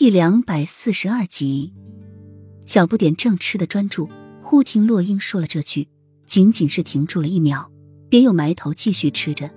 [0.00, 1.72] 第两百四十二集，
[2.66, 4.08] 小不点正吃的专注，
[4.40, 5.88] 忽听洛英说了这句，
[6.24, 7.68] 仅仅是停住了一秒，
[8.08, 9.50] 便又埋头继续吃着。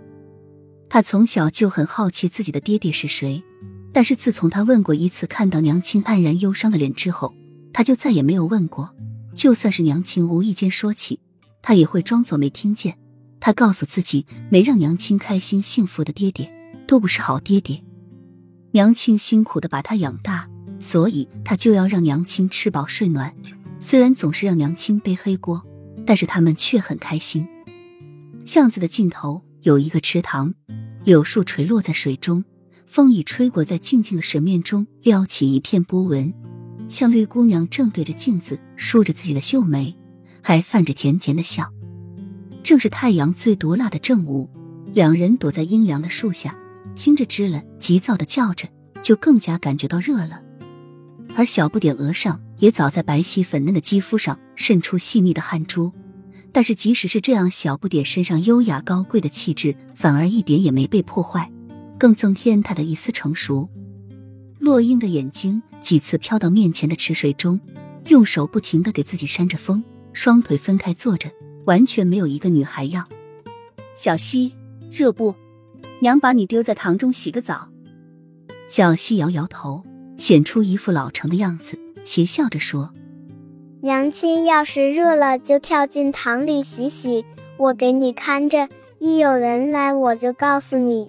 [0.89, 3.43] 他从小就很好奇自己的爹爹是谁，
[3.93, 7.36] 但是自从他问过一次看到娘亲黯然忧伤的脸之后，
[7.71, 8.96] 他就再也没有问过。
[9.36, 11.20] 就算是娘亲无意间说起，
[11.62, 12.98] 他也会装作没听见。
[13.39, 16.52] 他告诉自己，没让娘亲开心幸福的爹爹，
[16.88, 17.84] 都不是好爹爹。
[18.73, 20.49] 娘亲辛苦的把他养大，
[20.79, 23.35] 所以他就要让娘亲吃饱睡暖。
[23.79, 25.62] 虽然总是让娘亲背黑锅，
[26.05, 27.48] 但是他们却很开心。
[28.45, 30.53] 巷子的尽头有一个池塘，
[31.03, 32.45] 柳树垂落在水中，
[32.85, 36.34] 风一吹过，在静静的水面中撩起一片波纹，
[36.88, 39.93] 像绿姑娘正对着镜子梳着自己的秀眉，
[40.41, 41.73] 还泛着甜甜的笑。
[42.63, 44.49] 正是太阳最毒辣的正午，
[44.93, 46.55] 两人躲在阴凉的树下。
[46.95, 48.68] 听着，知了急躁的叫着，
[49.02, 50.41] 就更加感觉到热了。
[51.36, 55.91] 而小不点额上也早在白皙粉嫩的肌肤上渗出细密的汗珠，
[56.52, 61.49] 但是即使是这样，小不点身上优雅高贵的气质反而一点也没被破坏，
[61.98, 63.70] 更增添他的一丝成熟。
[64.59, 67.59] 落英的眼睛几次飘到面前的池水中，
[68.09, 71.31] 用手不停的给自己扇着风，双腿分开坐着，
[71.66, 73.08] 完全没有一个女孩样。
[73.96, 74.53] 小溪，
[74.91, 75.34] 热不？
[76.02, 77.69] 娘把你丢在塘中洗个澡。
[78.68, 79.84] 小溪摇摇头，
[80.18, 82.91] 显出一副老成的样子，邪笑着说
[83.81, 87.24] ：“娘亲要是热了，就跳进塘里洗洗，
[87.58, 88.68] 我给你看着。
[88.97, 91.08] 一有人来，我就告诉你。”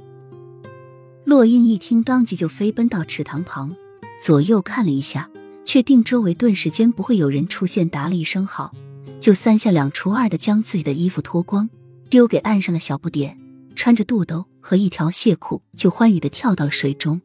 [1.24, 3.74] 洛英一听，当即就飞奔到池塘旁，
[4.22, 5.30] 左右看了一下，
[5.64, 8.74] 确定周围顿时间不会有人出现，答了一声好，
[9.20, 11.70] 就三下两除二的将自己的衣服脱光，
[12.10, 13.38] 丢给岸上的小不点。
[13.82, 17.20] 穿着肚兜和一条蟹裤，就欢愉的跳到了水中。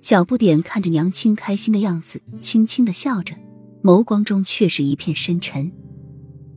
[0.00, 3.36] 小不点看着娘亲开心的样子，轻轻的笑着，
[3.82, 5.70] 眸光中却是一片深沉。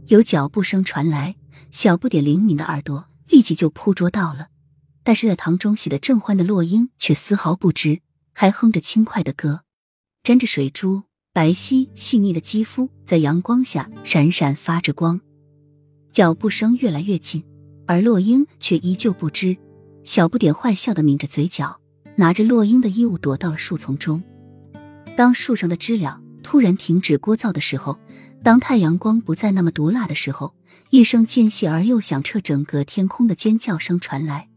[0.07, 1.35] 有脚步声传来，
[1.71, 4.47] 小不点灵敏的耳朵立即就捕捉到了。
[5.03, 7.99] 但是在塘中洗得正欢的落英却丝毫不知，
[8.31, 9.63] 还哼着轻快的歌，
[10.23, 15.19] 沾着水珠，白皙细腻的肌肤在阳光下闪闪发着光。
[16.13, 17.43] 脚步声越来越近。
[17.91, 19.57] 而洛英却依旧不知，
[20.05, 21.81] 小不点坏笑的抿着嘴角，
[22.15, 24.23] 拿着洛英的衣物躲到了树丛中。
[25.17, 27.99] 当树上的知了突然停止聒噪的时候，
[28.41, 30.55] 当太阳光不再那么毒辣的时候，
[30.89, 34.47] 一声尖细而又响彻整个天空的尖叫声传来。